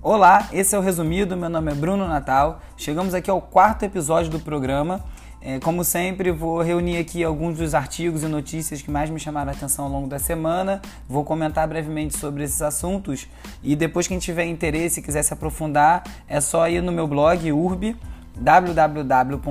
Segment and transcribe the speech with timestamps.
[0.00, 2.60] Olá, esse é o Resumido, meu nome é Bruno Natal.
[2.76, 5.04] Chegamos aqui ao quarto episódio do programa.
[5.42, 9.50] É, como sempre, vou reunir aqui alguns dos artigos e notícias que mais me chamaram
[9.50, 10.80] a atenção ao longo da semana.
[11.08, 13.26] Vou comentar brevemente sobre esses assuntos
[13.60, 17.50] e depois quem tiver interesse e quiser se aprofundar, é só ir no meu blog
[17.50, 17.96] urb
[18.36, 19.42] www.urb.cc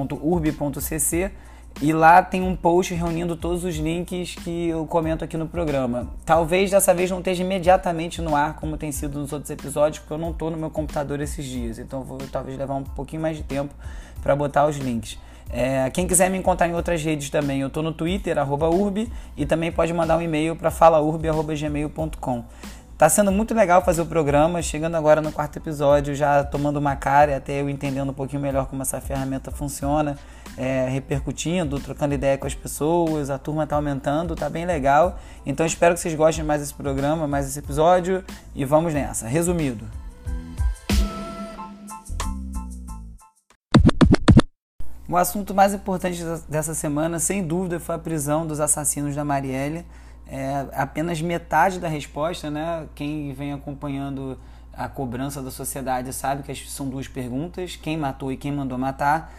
[1.82, 6.08] e lá tem um post reunindo todos os links que eu comento aqui no programa.
[6.26, 10.13] Talvez dessa vez não esteja imediatamente no ar como tem sido nos outros episódios, porque
[10.13, 13.38] eu não estou no meu computador esses dias, então vou talvez levar um pouquinho mais
[13.38, 13.73] de tempo
[14.23, 15.20] para botar os links.
[15.49, 19.09] É, quem quiser me encontrar em outras redes também, eu estou no Twitter, arroba urb,
[19.35, 22.44] e também pode mandar um e-mail para falaurb.gmail.com.
[22.98, 26.96] Tá sendo muito legal fazer o programa, chegando agora no quarto episódio, já tomando uma
[26.96, 30.18] cara, até eu entendendo um pouquinho melhor como essa ferramenta funciona,
[30.57, 35.20] é, repercutindo, trocando ideia com as pessoas, a turma tá aumentando, tá bem legal.
[35.45, 38.23] Então espero que vocês gostem mais desse programa, mais desse episódio
[38.55, 39.27] e vamos nessa.
[39.27, 39.85] Resumido.
[45.07, 49.85] O assunto mais importante dessa semana, sem dúvida, foi a prisão dos assassinos da Marielle
[50.29, 52.85] é apenas metade da resposta, né?
[52.93, 54.37] Quem vem acompanhando
[54.73, 59.34] a cobrança da sociedade sabe que são duas perguntas: quem matou e quem mandou matar.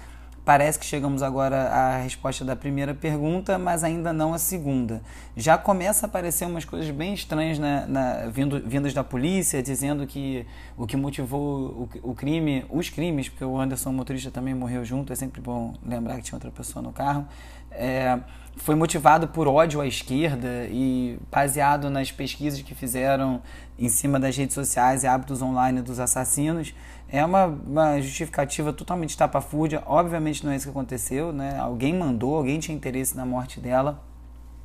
[0.49, 5.03] Parece que chegamos agora à resposta da primeira pergunta, mas ainda não a segunda.
[5.37, 10.07] Já começa a aparecer umas coisas bem estranhas na, na, vindo, vindas da polícia, dizendo
[10.07, 14.55] que o que motivou o, o, crime, os crimes, porque o Anderson, o motorista, também
[14.55, 17.29] morreu junto, é sempre bom lembrar que tinha outra pessoa no carro.
[17.71, 18.19] É,
[18.57, 23.41] foi motivado por ódio à esquerda e baseado nas pesquisas que fizeram
[23.79, 26.75] em cima das redes sociais e hábitos online dos assassinos.
[27.09, 29.83] É uma, uma justificativa totalmente tapafúrdia.
[29.87, 31.59] Obviamente não é isso que aconteceu, né?
[31.59, 34.03] Alguém mandou, alguém tinha interesse na morte dela.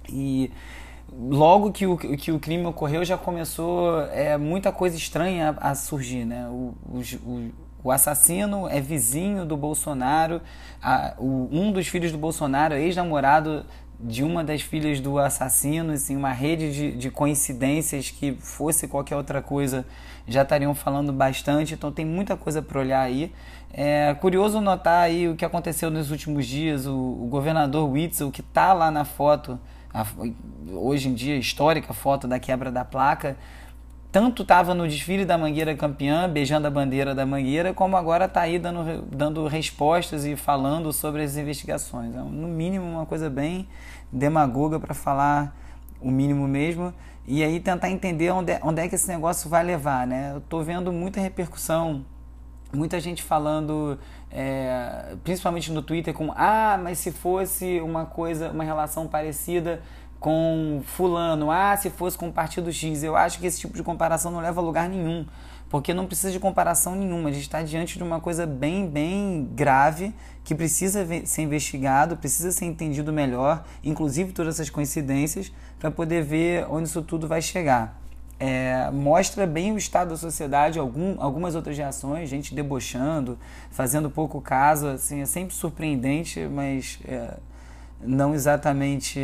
[0.09, 0.51] E
[1.11, 5.75] logo que o, que o crime ocorreu já começou é, muita coisa estranha a, a
[5.75, 6.47] surgir, né?
[6.49, 7.51] O, o, o
[7.91, 10.41] assassino é vizinho do Bolsonaro,
[10.81, 13.65] a, o, um dos filhos do Bolsonaro, ex-namorado
[13.99, 19.15] de uma das filhas do assassino, assim, uma rede de, de coincidências que fosse qualquer
[19.15, 19.85] outra coisa
[20.27, 23.31] já estariam falando bastante, então tem muita coisa para olhar aí.
[23.73, 28.41] É curioso notar aí o que aconteceu nos últimos dias, o, o governador Witzel, que
[28.41, 29.59] está lá na foto,
[29.93, 30.05] a,
[30.71, 33.37] hoje em dia histórica foto da quebra da placa,
[34.13, 38.41] tanto estava no desfile da Mangueira campeã, beijando a bandeira da Mangueira, como agora está
[38.41, 42.13] aí dando, dando respostas e falando sobre as investigações.
[42.13, 43.67] É, no mínimo, uma coisa bem
[44.11, 45.57] demagoga para falar
[45.99, 46.93] o mínimo mesmo.
[47.25, 50.05] E aí tentar entender onde é, onde é que esse negócio vai levar.
[50.05, 50.33] Né?
[50.33, 52.05] Eu estou vendo muita repercussão,
[52.71, 53.97] muita gente falando,
[54.29, 59.81] é, principalmente no Twitter, com ah, mas se fosse uma coisa, uma relação parecida
[60.23, 63.03] com fulano, ah, se fosse com o partido X.
[63.03, 65.25] Eu acho que esse tipo de comparação não leva a lugar nenhum,
[65.69, 67.27] porque não precisa de comparação nenhuma.
[67.27, 72.53] A gente está diante de uma coisa bem, bem grave que precisa ser investigado, precisa
[72.53, 78.01] ser entendido melhor, inclusive todas essas coincidências, para poder ver onde isso tudo vai chegar.
[78.39, 83.37] É, mostra bem o estado da sociedade, algum, algumas outras reações, gente debochando,
[83.69, 87.33] fazendo pouco caso, assim, é sempre surpreendente, mas é,
[88.01, 89.19] não exatamente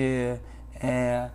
[0.79, 1.29] é,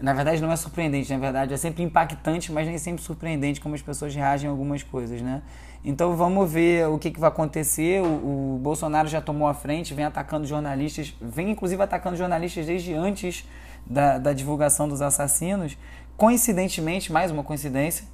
[0.00, 3.74] na verdade não é surpreendente, na verdade é sempre impactante, mas nem sempre surpreendente como
[3.74, 5.42] as pessoas reagem a algumas coisas, né?
[5.84, 8.02] Então vamos ver o que, que vai acontecer.
[8.02, 12.92] O, o, Bolsonaro já tomou a frente, vem atacando jornalistas, vem inclusive atacando jornalistas desde
[12.92, 13.46] antes
[13.86, 15.78] da, da divulgação dos assassinos.
[16.18, 18.04] Coincidentemente, mais uma coincidência,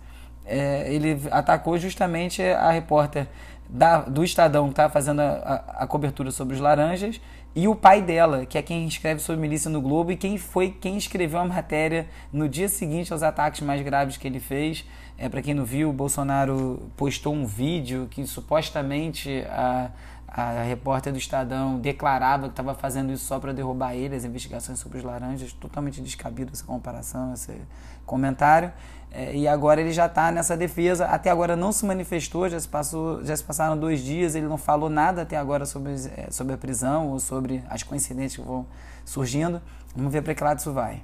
[0.45, 3.27] é, ele atacou justamente a repórter
[3.69, 7.21] da, do Estadão que estava fazendo a, a, a cobertura sobre os laranjas
[7.56, 10.71] e o pai dela, que é quem escreve sobre milícia no Globo e quem foi
[10.71, 14.84] quem escreveu a matéria no dia seguinte aos ataques mais graves que ele fez.
[15.17, 19.91] É, Para quem não viu, o Bolsonaro postou um vídeo que supostamente a,
[20.28, 24.78] a repórter do Estadão declarava que estava fazendo isso só para derrubar ele, as investigações
[24.78, 25.55] sobre os laranjas.
[25.55, 27.59] Totalmente descabido essa comparação, esse
[28.04, 28.71] comentário.
[29.18, 31.07] É, e agora ele já está nessa defesa.
[31.07, 34.59] Até agora não se manifestou, já se, passou, já se passaram dois dias, ele não
[34.59, 38.66] falou nada até agora sobre, é, sobre a prisão ou sobre as coincidências que vão
[39.07, 39.63] surgindo.
[39.97, 41.03] Vamos ver para que lado isso vai.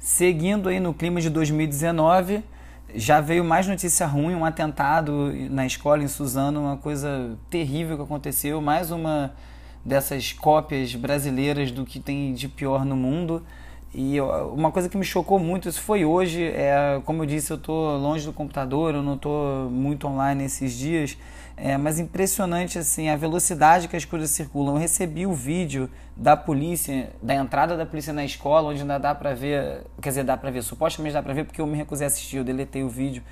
[0.00, 2.42] Seguindo aí no clima de 2019,
[2.96, 8.02] já veio mais notícia ruim, um atentado na escola em Suzano, uma coisa terrível que
[8.02, 9.32] aconteceu, mais uma
[9.84, 13.44] dessas cópias brasileiras do que tem de pior no mundo.
[13.94, 17.56] E uma coisa que me chocou muito, isso foi hoje, é, como eu disse, eu
[17.56, 21.16] estou longe do computador, eu não estou muito online esses dias,
[21.56, 24.74] é, mas impressionante assim a velocidade que as coisas circulam.
[24.74, 29.14] Eu recebi o vídeo da polícia, da entrada da polícia na escola, onde ainda dá
[29.14, 32.06] para ver, quer dizer, dá para ver, supostamente dá para ver porque eu me recusei
[32.06, 33.22] a assistir, eu deletei o vídeo.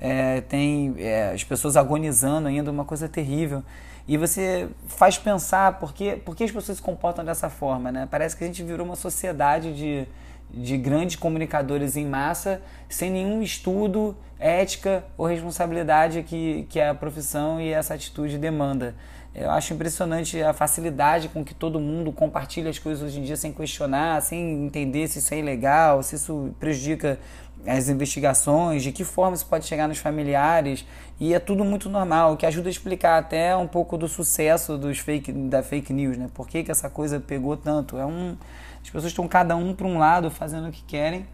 [0.00, 3.62] É, tem é, as pessoas agonizando ainda, uma coisa terrível.
[4.06, 8.06] E você faz pensar por que, por que as pessoas se comportam dessa forma, né?
[8.10, 10.06] Parece que a gente virou uma sociedade de,
[10.50, 17.58] de grandes comunicadores em massa sem nenhum estudo, ética ou responsabilidade que, que a profissão
[17.60, 18.94] e essa atitude demanda.
[19.34, 23.36] Eu acho impressionante a facilidade com que todo mundo compartilha as coisas hoje em dia
[23.36, 27.18] sem questionar, sem entender se isso é ilegal, se isso prejudica
[27.66, 30.86] as investigações, de que forma isso pode chegar nos familiares,
[31.18, 34.76] e é tudo muito normal, o que ajuda a explicar até um pouco do sucesso
[34.76, 36.28] dos fake, da fake news, né?
[36.34, 37.96] Por que, que essa coisa pegou tanto?
[37.96, 38.36] É um,
[38.82, 41.26] as pessoas estão cada um para um lado fazendo o que querem,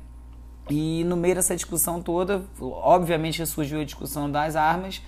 [0.68, 5.02] e no meio dessa discussão toda, obviamente surgiu a discussão das armas,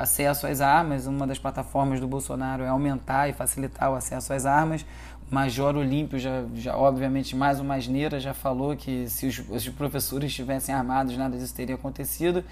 [0.00, 1.06] acesso às armas.
[1.06, 4.84] Uma das plataformas do Bolsonaro é aumentar e facilitar o acesso às armas.
[5.30, 9.68] O Major Olímpio, já, já, obviamente, mais uma asneira, já falou que se os, os
[9.68, 12.42] professores estivessem armados, nada disso teria acontecido.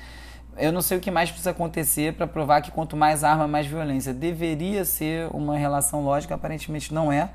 [0.59, 3.67] Eu não sei o que mais precisa acontecer para provar que quanto mais arma, mais
[3.67, 4.15] violência.
[4.15, 7.31] Deveria ser uma relação lógica, aparentemente não é.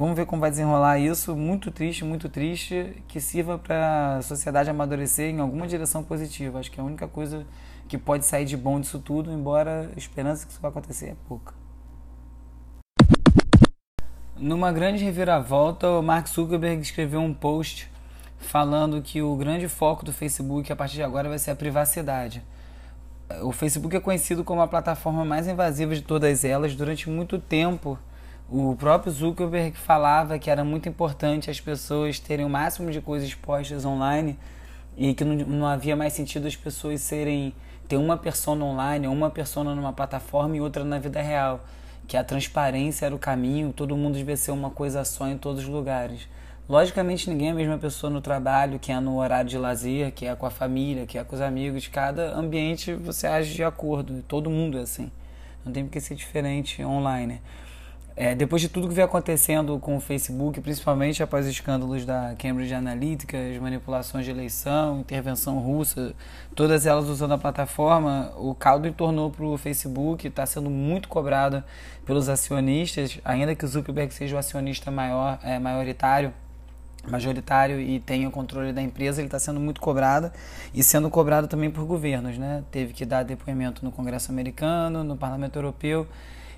[0.00, 1.36] Vamos ver como vai desenrolar isso.
[1.36, 3.02] Muito triste, muito triste.
[3.06, 6.58] Que sirva para a sociedade amadurecer em alguma direção positiva.
[6.58, 7.46] Acho que é a única coisa
[7.86, 11.16] que pode sair de bom disso tudo, embora a esperança que isso vai acontecer é
[11.28, 11.52] pouca.
[14.38, 17.92] Numa grande reviravolta, o Mark Zuckerberg escreveu um post
[18.38, 22.42] falando que o grande foco do Facebook a partir de agora vai ser a privacidade.
[23.42, 26.74] O Facebook é conhecido como a plataforma mais invasiva de todas elas.
[26.74, 27.98] Durante muito tempo,
[28.50, 33.28] o próprio Zuckerberg falava que era muito importante as pessoas terem o máximo de coisas
[33.28, 34.36] expostas online
[34.96, 37.54] e que não, não havia mais sentido as pessoas serem
[37.86, 41.64] ter uma persona online, uma persona numa plataforma e outra na vida real.
[42.08, 45.62] Que a transparência era o caminho, todo mundo devia ser uma coisa só em todos
[45.62, 46.28] os lugares.
[46.68, 50.26] Logicamente, ninguém é a mesma pessoa no trabalho, que é no horário de lazer, que
[50.26, 51.86] é com a família, que é com os amigos.
[51.86, 55.10] Cada ambiente você age de acordo, todo mundo é assim.
[55.64, 57.40] Não tem por que ser diferente online.
[58.22, 62.34] É, depois de tudo que vem acontecendo com o Facebook, principalmente após os escândalos da
[62.38, 66.14] Cambridge Analytica, as manipulações de eleição, intervenção russa,
[66.54, 71.64] todas elas usando a plataforma, o caldo entornou para o Facebook, está sendo muito cobrado
[72.04, 76.30] pelos acionistas, ainda que o Zuckerberg seja o acionista maior, é, maioritário,
[77.08, 80.30] majoritário e tenha o controle da empresa, ele está sendo muito cobrado
[80.74, 82.64] e sendo cobrado também por governos, né?
[82.70, 86.06] Teve que dar depoimento no Congresso americano, no Parlamento Europeu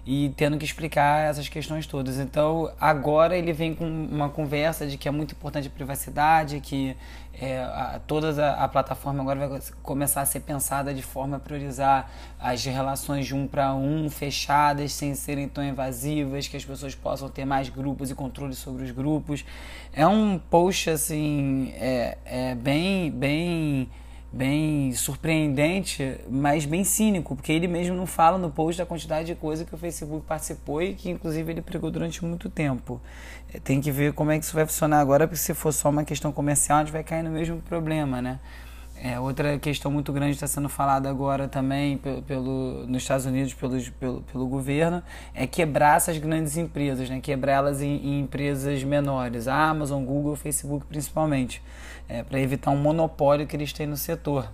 [0.04, 2.18] e tendo que explicar essas questões todas.
[2.18, 6.96] Então, agora ele vem com uma conversa de que é muito importante a privacidade, que
[7.34, 11.40] é, a, toda a, a, plataforma agora vai começar a ser pensada de forma a
[11.40, 16.94] priorizar as relações de um para um, fechadas, sem serem tão invasivas, que as pessoas
[16.94, 19.44] possam ter mais grupos e controle sobre os grupos.
[19.92, 23.88] É um post, assim, é, é bem, bem
[24.32, 29.34] bem surpreendente, mas bem cínico, porque ele mesmo não fala no post da quantidade de
[29.34, 33.00] coisa que o Facebook participou e que inclusive ele pregou durante muito tempo.
[33.52, 35.90] É, tem que ver como é que isso vai funcionar agora, porque se for só
[35.90, 38.40] uma questão comercial, a gente vai cair no mesmo problema, né?
[39.04, 44.22] É, outra questão muito grande está sendo falada agora também pelo, nos Estados Unidos pelo,
[44.22, 45.02] pelo, governo
[45.34, 47.18] é quebrar essas grandes empresas, né?
[47.20, 51.60] quebrá-las em, em, empresas menores, a Amazon, Google, Facebook principalmente,
[52.08, 54.48] é, para evitar um monopólio que eles têm no setor.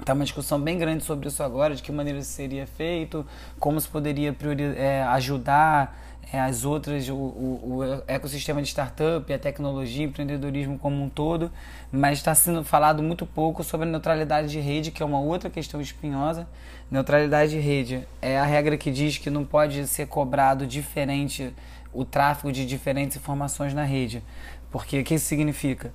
[0.00, 3.24] Está uma discussão bem grande sobre isso agora, de que maneira isso seria feito,
[3.60, 4.34] como se poderia
[4.76, 5.96] é, ajudar
[6.38, 11.50] as outras, o, o, o, ecossistema de startup, a tecnologia, empreendedorismo como um todo,
[11.90, 15.50] mas está sendo falado muito pouco sobre a neutralidade de rede, que é uma outra
[15.50, 16.46] questão espinhosa.
[16.90, 21.52] Neutralidade de rede é a regra que diz que não pode ser cobrado diferente
[21.92, 24.22] o tráfego de diferentes informações na rede.
[24.70, 25.92] Porque o que isso significa?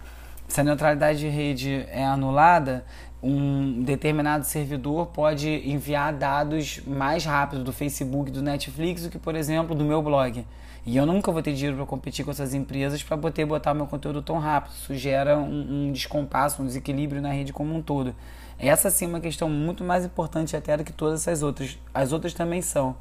[0.47, 2.85] Se a neutralidade de rede é anulada,
[3.25, 9.35] um determinado servidor pode enviar dados mais rápido do Facebook, do Netflix do que, por
[9.35, 10.45] exemplo, do meu blog.
[10.85, 13.87] E eu nunca vou ter dinheiro para competir com essas empresas para poder botar meu
[13.87, 14.73] conteúdo tão rápido.
[14.73, 18.15] Isso gera um, um, descompasso, um desequilíbrio na rede como um todo.
[18.59, 21.79] Essa sim é uma questão muito mais importante até do que todas essas outras.
[21.91, 22.95] As outras também são.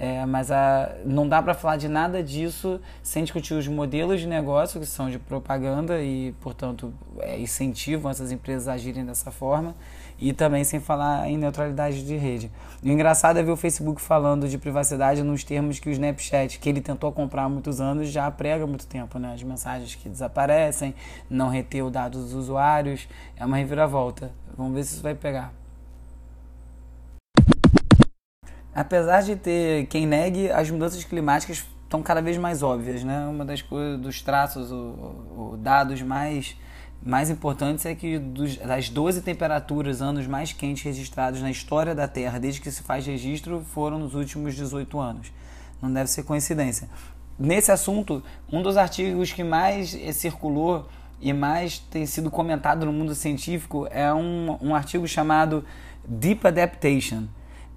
[0.00, 4.28] É, mas a, não dá para falar de nada disso sem discutir os modelos de
[4.28, 9.74] negócio que são de propaganda e, portanto, é, incentivam essas empresas a agirem dessa forma
[10.16, 12.48] e também sem falar em neutralidade de rede.
[12.80, 16.60] E o engraçado é ver o Facebook falando de privacidade nos termos que o Snapchat,
[16.60, 19.34] que ele tentou comprar há muitos anos, já prega há muito tempo, né?
[19.34, 20.94] As mensagens que desaparecem,
[21.28, 24.30] não reter o dado dos usuários, é uma reviravolta.
[24.56, 25.57] Vamos ver se isso vai pegar.
[28.78, 33.26] Apesar de ter quem negue, as mudanças climáticas estão cada vez mais óbvias, né?
[33.26, 36.56] Uma das coisas, dos traços, os dados mais
[37.02, 42.06] mais importantes é que dos, das 12 temperaturas, anos mais quentes registrados na história da
[42.06, 45.32] Terra, desde que se faz registro, foram nos últimos 18 anos.
[45.82, 46.88] Não deve ser coincidência.
[47.36, 50.88] Nesse assunto, um dos artigos que mais eh, circulou
[51.20, 55.64] e mais tem sido comentado no mundo científico é um, um artigo chamado
[56.06, 57.26] Deep Adaptation.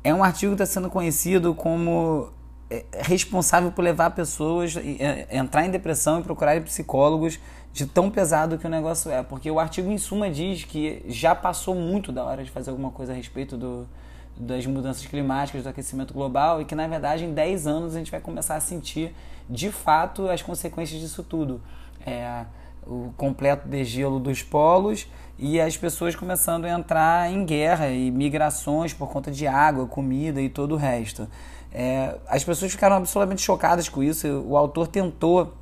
[0.03, 2.29] É um artigo que está sendo conhecido como
[2.71, 7.39] eh, responsável por levar pessoas a eh, entrar em depressão e procurarem psicólogos
[7.71, 9.21] de tão pesado que o negócio é.
[9.21, 12.89] Porque o artigo, em suma, diz que já passou muito da hora de fazer alguma
[12.89, 13.87] coisa a respeito do,
[14.35, 18.09] das mudanças climáticas, do aquecimento global, e que, na verdade, em 10 anos a gente
[18.09, 19.13] vai começar a sentir,
[19.49, 21.61] de fato, as consequências disso tudo.
[22.05, 22.45] É,
[22.85, 25.07] o completo degelo dos polos
[25.37, 30.41] e as pessoas começando a entrar em guerra e migrações por conta de água, comida
[30.41, 31.27] e todo o resto.
[31.73, 34.27] É, as pessoas ficaram absolutamente chocadas com isso.
[34.45, 35.53] O autor tentou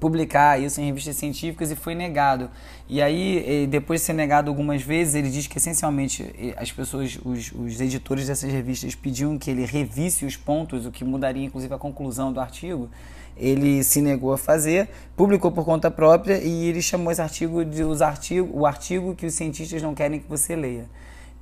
[0.00, 2.50] publicar isso em revistas científicas e foi negado.
[2.88, 7.52] E aí, depois de ser negado algumas vezes, ele diz que essencialmente as pessoas, os,
[7.52, 11.78] os editores dessas revistas pediam que ele revisse os pontos, o que mudaria inclusive a
[11.78, 12.90] conclusão do artigo.
[13.36, 17.82] Ele se negou a fazer, publicou por conta própria e ele chamou esse artigo de
[17.82, 20.86] os artigo, o artigo que os cientistas não querem que você leia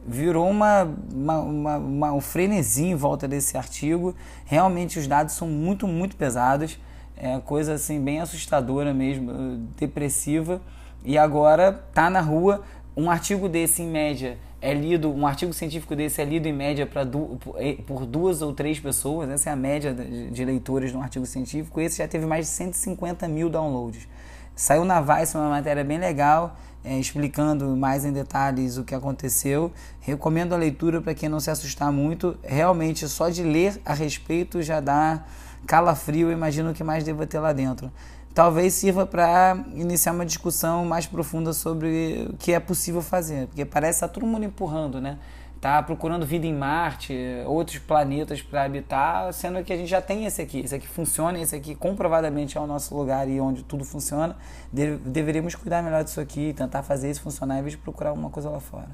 [0.07, 0.83] virou uma,
[1.13, 4.15] uma, uma, uma, um frenesi em volta desse artigo.
[4.45, 6.79] Realmente os dados são muito, muito pesados.
[7.17, 9.33] É coisa assim bem assustadora mesmo,
[9.79, 10.61] depressiva.
[11.05, 12.63] E agora tá na rua
[12.97, 16.88] um artigo desse em média é lido, um artigo científico desse é lido em média
[17.04, 17.38] du,
[17.87, 21.26] por duas ou três pessoas, essa é a média de, de leitores de um artigo
[21.26, 24.09] científico, esse já teve mais de 150 mil downloads.
[24.56, 29.71] Saiu na Vice uma matéria bem legal, é, explicando mais em detalhes o que aconteceu.
[30.00, 32.37] Recomendo a leitura para quem não se assustar muito.
[32.42, 35.25] Realmente, só de ler a respeito já dá
[35.66, 37.90] calafrio, imagino o que mais deva ter lá dentro.
[38.35, 43.64] Talvez sirva para iniciar uma discussão mais profunda sobre o que é possível fazer, porque
[43.64, 45.19] parece que está todo mundo empurrando, né?
[45.61, 47.14] Tá procurando vida em Marte,
[47.47, 50.59] outros planetas para habitar, sendo que a gente já tem esse aqui.
[50.59, 54.37] Esse aqui funciona, esse aqui comprovadamente é o nosso lugar e onde tudo funciona.
[54.73, 58.31] De deveríamos cuidar melhor disso aqui, tentar fazer isso funcionar em vez de procurar alguma
[58.31, 58.88] coisa lá fora.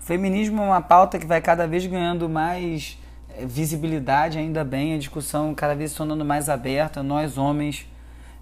[0.00, 2.98] Feminismo é uma pauta que vai cada vez ganhando mais
[3.46, 7.86] visibilidade, ainda bem, a discussão cada vez se tornando mais aberta, nós homens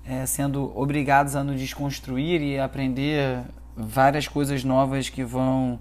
[0.07, 3.41] é, sendo obrigados a nos desconstruir e aprender
[3.77, 5.79] várias coisas novas que vão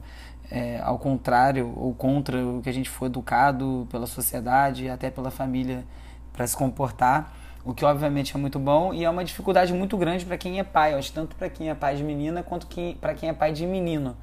[0.52, 5.10] é, ao contrário ou contra o que a gente foi educado pela sociedade e até
[5.10, 5.86] pela família
[6.34, 7.34] para se comportar,
[7.64, 10.64] o que obviamente é muito bom e é uma dificuldade muito grande para quem é
[10.64, 12.68] pai, acho, tanto para quem é pai de menina quanto
[13.00, 14.16] para quem é pai de menino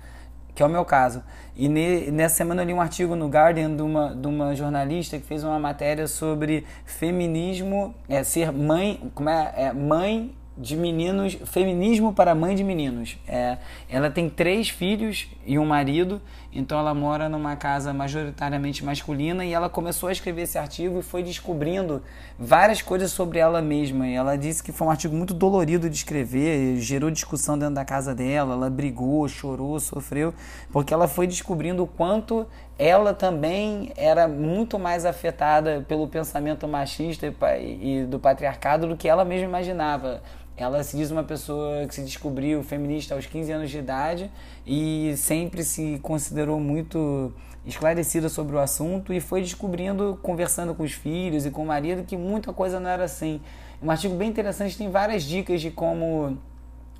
[0.54, 1.22] que é o meu caso.
[1.56, 5.18] E ne, nessa semana eu li um artigo no Guardian de uma, de uma jornalista
[5.18, 11.38] que fez uma matéria sobre feminismo, é, ser mãe, como é, é mãe de meninos,
[11.46, 13.18] feminismo para mãe de meninos.
[13.26, 16.20] É, ela tem três filhos e um marido,
[16.54, 21.02] então ela mora numa casa majoritariamente masculina e ela começou a escrever esse artigo e
[21.02, 22.02] foi descobrindo
[22.38, 24.06] várias coisas sobre ela mesma.
[24.06, 27.84] E ela disse que foi um artigo muito dolorido de escrever, gerou discussão dentro da
[27.84, 30.34] casa dela, ela brigou, chorou, sofreu,
[30.70, 32.46] porque ela foi descobrindo o quanto
[32.78, 39.24] ela também era muito mais afetada pelo pensamento machista e do patriarcado do que ela
[39.24, 40.20] mesma imaginava
[40.56, 44.30] ela se diz uma pessoa que se descobriu feminista aos 15 anos de idade
[44.66, 47.32] e sempre se considerou muito
[47.64, 52.04] esclarecida sobre o assunto e foi descobrindo, conversando com os filhos e com o marido,
[52.04, 53.40] que muita coisa não era assim.
[53.82, 56.38] Um artigo bem interessante tem várias dicas de como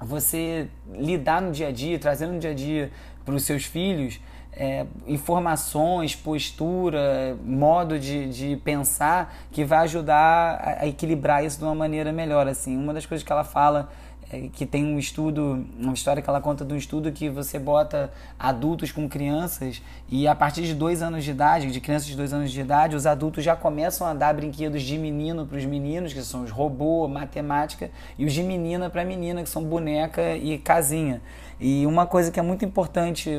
[0.00, 2.90] você lidar no dia a dia, trazendo no dia a dia
[3.24, 4.20] para os seus filhos
[4.54, 11.64] é, informações, postura, modo de, de pensar que vai ajudar a, a, equilibrar isso de
[11.64, 12.46] uma maneira melhor.
[12.46, 13.90] Assim, uma das coisas que ela fala
[14.30, 17.58] é que tem um estudo, uma história que ela conta de um estudo que você
[17.58, 22.16] bota adultos com crianças e a partir de dois anos de idade, de crianças de
[22.16, 25.64] dois anos de idade, os adultos já começam a dar brinquedos de menino para os
[25.66, 30.34] meninos, que são os robô, matemática, e os de menina para menina, que são boneca
[30.36, 31.20] e casinha.
[31.64, 33.30] E uma coisa que é muito importante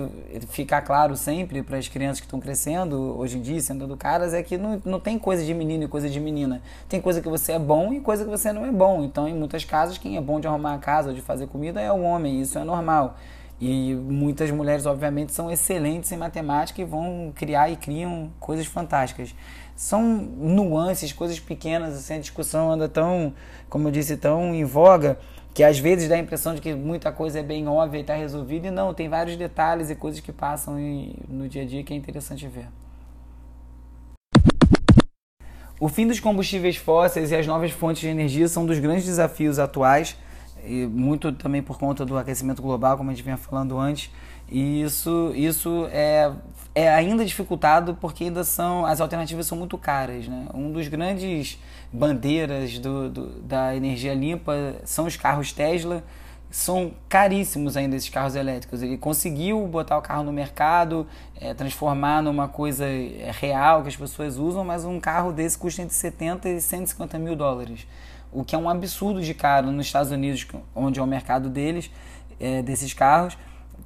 [0.48, 4.42] ficar claro sempre para as crianças que estão crescendo hoje em dia, sendo educadas, é
[4.42, 6.62] que não, não tem coisa de menino e coisa de menina.
[6.88, 9.04] Tem coisa que você é bom e coisa que você não é bom.
[9.04, 11.82] Então, em muitas casas, quem é bom de arrumar a casa ou de fazer comida
[11.82, 13.18] é o homem, isso é normal.
[13.60, 19.36] E muitas mulheres, obviamente, são excelentes em matemática e vão criar e criam coisas fantásticas.
[19.76, 23.34] São nuances, coisas pequenas, assim, a discussão anda tão,
[23.70, 25.20] como eu disse, tão em voga
[25.54, 28.16] que às vezes dá a impressão de que muita coisa é bem óbvia e está
[28.16, 30.78] resolvida, e não, tem vários detalhes e coisas que passam
[31.28, 32.68] no dia a dia que é interessante ver.
[35.80, 39.60] O fim dos combustíveis fósseis e as novas fontes de energia são dos grandes desafios
[39.60, 40.16] atuais
[40.66, 44.10] e muito também por conta do aquecimento global, como a gente vinha falando antes.
[44.50, 46.32] E isso, isso é,
[46.76, 50.28] é ainda dificultado porque ainda são as alternativas são muito caras.
[50.28, 50.48] Né?
[50.54, 51.60] Um dos grandes
[51.92, 54.54] bandeiras do, do, da energia limpa
[54.86, 56.04] são os carros Tesla.
[56.52, 58.84] São caríssimos ainda esses carros elétricos.
[58.84, 61.08] Ele conseguiu botar o carro no mercado,
[61.42, 65.82] é, transformar numa coisa é, real que as pessoas usam, mas um carro desse custa
[65.82, 67.88] entre 70 e 150 mil dólares
[68.34, 70.46] o que é um absurdo de caro nos Estados Unidos,
[70.76, 71.90] onde é o mercado deles,
[72.40, 73.38] é, desses carros,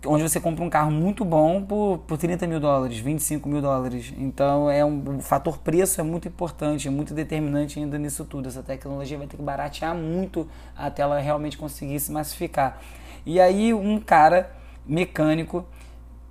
[0.08, 4.14] onde você compra um carro muito bom por, por 30 mil dólares, 25 mil dólares.
[4.18, 8.48] Então é um, o fator preço é muito importante, é muito determinante ainda nisso tudo.
[8.48, 12.80] Essa tecnologia vai ter que baratear muito até ela realmente conseguir se massificar.
[13.26, 14.52] E aí um cara
[14.86, 15.66] mecânico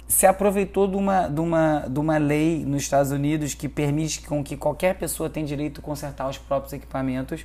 [0.08, 4.42] se aproveitou de uma, de, uma, de uma lei nos Estados Unidos que permite com
[4.42, 7.44] que qualquer pessoa tenha direito a consertar os próprios equipamentos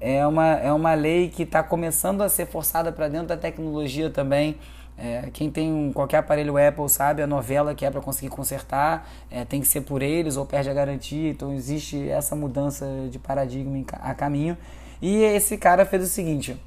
[0.00, 4.08] é uma, é uma lei que está começando a ser forçada para dentro da tecnologia
[4.08, 4.56] também.
[5.02, 9.46] É, quem tem qualquer aparelho Apple sabe a novela que é para conseguir consertar, é,
[9.46, 11.30] tem que ser por eles ou perde a garantia.
[11.30, 14.58] Então existe essa mudança de paradigma a caminho.
[15.00, 16.60] E esse cara fez o seguinte: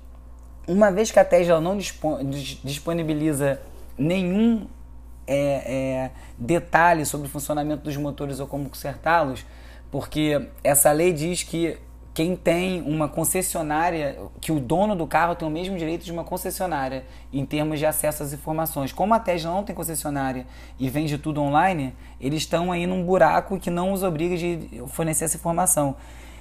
[0.67, 3.61] uma vez que a Tesla não disponibiliza
[3.95, 4.65] nenhum
[5.27, 9.45] é, é, detalhe sobre o funcionamento dos motores ou como consertá-los,
[9.91, 11.77] porque essa lei diz que
[12.13, 16.23] quem tem uma concessionária, que o dono do carro tem o mesmo direito de uma
[16.23, 18.91] concessionária em termos de acesso às informações.
[18.91, 20.45] Como a Tesla não tem concessionária
[20.79, 25.25] e vende tudo online, eles estão aí num buraco que não os obriga de fornecer
[25.25, 25.95] essa informação.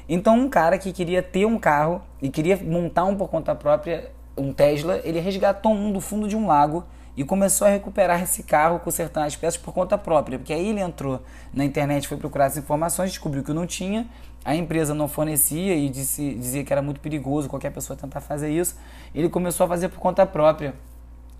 [0.06, 4.10] Então, um cara que queria ter um carro e queria montar um por conta própria,
[4.36, 6.84] um Tesla, ele resgatou um do fundo de um lago
[7.16, 10.80] e começou a recuperar esse carro, consertando as peças por conta própria, porque aí ele
[10.80, 14.06] entrou na internet, foi procurar as informações, descobriu que não tinha,
[14.44, 18.50] a empresa não fornecia e disse, dizia que era muito perigoso qualquer pessoa tentar fazer
[18.50, 18.76] isso.
[19.14, 20.74] Ele começou a fazer por conta própria.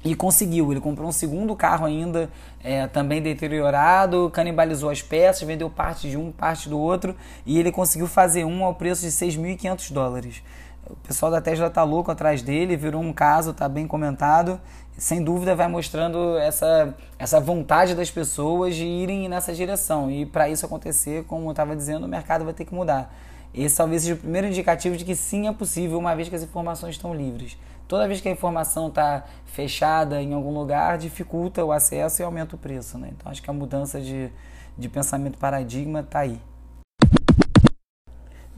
[0.05, 2.29] E conseguiu, ele comprou um segundo carro ainda,
[2.63, 7.15] é, também deteriorado, canibalizou as peças, vendeu parte de um, parte do outro,
[7.47, 10.43] e ele conseguiu fazer um ao preço de 6.500 dólares.
[10.89, 14.61] O pessoal da Tesla tá louco atrás dele, virou um caso, tá bem comentado.
[14.99, 20.11] Sem dúvida vai mostrando essa, essa vontade das pessoas de irem nessa direção.
[20.11, 23.15] E para isso acontecer, como eu estava dizendo, o mercado vai ter que mudar.
[23.55, 26.43] Esse talvez seja o primeiro indicativo de que sim é possível, uma vez que as
[26.43, 27.57] informações estão livres.
[27.87, 32.57] Toda vez que a informação está fechada em algum lugar, dificulta o acesso e aumenta
[32.57, 32.99] o preço.
[32.99, 33.11] Né?
[33.13, 34.31] Então acho que a mudança de,
[34.77, 36.41] de pensamento paradigma está aí.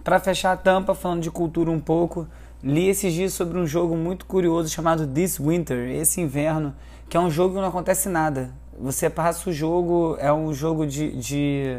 [0.04, 2.28] Para fechar a tampa, falando de cultura um pouco,
[2.62, 6.74] li esses dias sobre um jogo muito curioso chamado This Winter, esse inverno,
[7.08, 8.50] que é um jogo que não acontece nada.
[8.78, 11.78] Você passa o jogo, é um jogo de, de,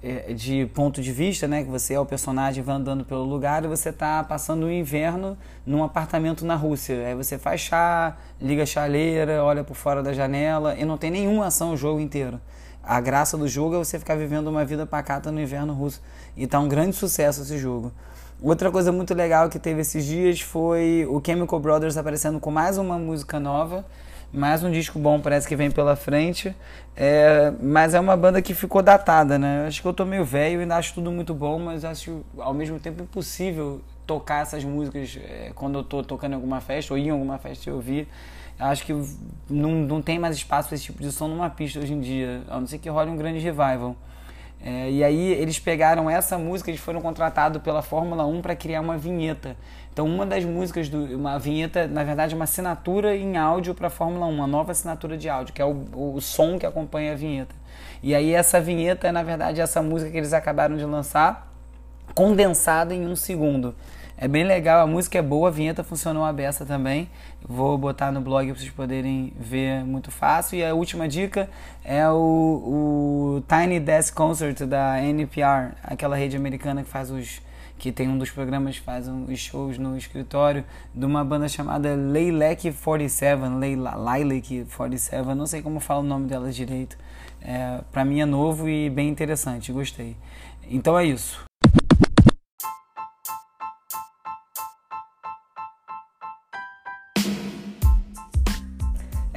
[0.00, 1.64] é, de ponto de vista, né?
[1.64, 5.36] Que você é o personagem, vai andando pelo lugar e você está passando o inverno
[5.66, 7.04] num apartamento na Rússia.
[7.04, 11.10] Aí você faz chá, liga a chaleira, olha por fora da janela e não tem
[11.10, 12.40] nenhuma ação o jogo inteiro.
[12.86, 16.00] A graça do jogo é você ficar vivendo uma vida pacata no inverno russo.
[16.36, 17.90] E tá um grande sucesso esse jogo.
[18.40, 22.78] Outra coisa muito legal que teve esses dias foi o Chemical Brothers aparecendo com mais
[22.78, 23.84] uma música nova.
[24.32, 26.54] Mais um disco bom parece que vem pela frente.
[26.94, 29.66] É, mas é uma banda que ficou datada, né?
[29.66, 32.78] Acho que eu tô meio velho ainda acho tudo muito bom, mas acho ao mesmo
[32.78, 37.10] tempo impossível tocar essas músicas é, quando eu tô tocando em alguma festa ou em
[37.10, 38.06] alguma festa e ouvir.
[38.58, 38.92] Acho que
[39.50, 42.42] não, não tem mais espaço para esse tipo de som numa pista hoje em dia,
[42.48, 43.96] a não ser que role um grande revival.
[44.62, 48.80] É, e aí eles pegaram essa música, eles foram contratados pela Fórmula 1 para criar
[48.80, 49.56] uma vinheta.
[49.92, 53.90] Então uma das músicas, do, uma vinheta, na verdade uma assinatura em áudio para a
[53.90, 57.14] Fórmula 1, uma nova assinatura de áudio, que é o, o som que acompanha a
[57.14, 57.54] vinheta.
[58.02, 61.52] E aí essa vinheta é na verdade essa música que eles acabaram de lançar,
[62.14, 63.74] condensada em um segundo.
[64.18, 67.08] É bem legal, a música é boa, a vinheta funcionou a beça também.
[67.46, 70.58] Vou botar no blog para vocês poderem ver muito fácil.
[70.58, 71.50] E a última dica
[71.84, 77.44] é o, o Tiny Desk Concert da NPR, aquela rede americana que faz os
[77.78, 82.72] que tem um dos programas faz os shows no escritório de uma banda chamada Leilek
[82.72, 86.96] 47, Lilac 47, não sei como fala o nome dela direito.
[87.42, 90.16] É, para mim é novo e bem interessante, gostei.
[90.70, 91.44] Então é isso.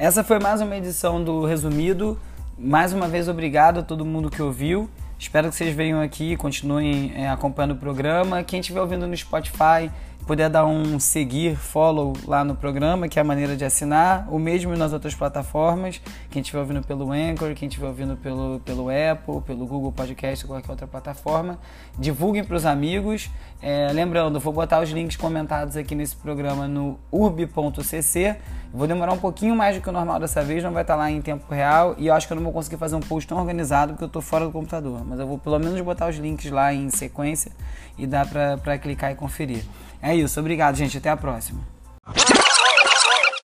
[0.00, 2.18] Essa foi mais uma edição do Resumido.
[2.58, 4.88] Mais uma vez, obrigado a todo mundo que ouviu.
[5.18, 8.42] Espero que vocês venham aqui e continuem é, acompanhando o programa.
[8.42, 9.90] Quem estiver ouvindo no Spotify,
[10.30, 14.38] puder dar um seguir, follow lá no programa, que é a maneira de assinar, o
[14.38, 19.40] mesmo nas outras plataformas, quem estiver ouvindo pelo Anchor, quem estiver ouvindo pelo, pelo Apple,
[19.44, 21.58] pelo Google Podcast, qualquer outra plataforma,
[21.98, 23.28] divulguem para os amigos.
[23.60, 28.36] É, lembrando, vou botar os links comentados aqui nesse programa no urb.cc.
[28.72, 31.10] Vou demorar um pouquinho mais do que o normal dessa vez, não vai estar lá
[31.10, 33.36] em tempo real e eu acho que eu não vou conseguir fazer um post tão
[33.36, 35.04] organizado porque eu estou fora do computador.
[35.04, 37.50] Mas eu vou pelo menos botar os links lá em sequência
[37.98, 39.64] e dá para clicar e conferir.
[40.02, 40.96] É isso, obrigado, gente.
[40.98, 41.60] Até a próxima.